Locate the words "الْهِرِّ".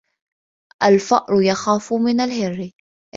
2.21-2.71